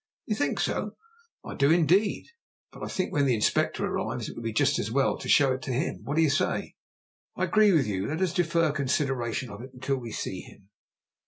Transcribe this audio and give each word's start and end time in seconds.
"You 0.25 0.35
think 0.35 0.59
so?" 0.59 0.95
"I 1.45 1.53
do 1.53 1.69
indeed. 1.69 2.25
But 2.71 2.81
I 2.81 2.87
think 2.87 3.13
when 3.13 3.27
the 3.27 3.35
Inspector 3.35 3.85
arrives 3.85 4.27
it 4.29 4.35
would 4.35 4.43
be 4.43 4.51
just 4.51 4.79
as 4.79 4.89
well 4.89 5.15
to 5.19 5.29
show 5.29 5.53
it 5.53 5.61
to 5.61 5.71
him. 5.73 5.99
What 6.03 6.15
do 6.15 6.23
you 6.23 6.29
say?" 6.31 6.73
"I 7.35 7.43
agree 7.43 7.71
with 7.71 7.85
you. 7.85 8.07
Let 8.07 8.19
us 8.19 8.33
defer 8.33 8.71
consideration 8.71 9.51
of 9.51 9.61
it 9.61 9.69
until 9.75 9.97
we 9.97 10.11
see 10.11 10.39
him." 10.39 10.69